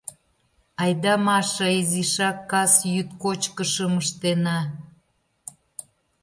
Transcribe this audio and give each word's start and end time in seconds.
—Айда, 0.81 1.13
Маша, 1.25 1.67
изишак 1.79 2.37
кас-йӱд 2.51 3.09
кочкышым 3.23 3.93
ыштена. 4.03 4.59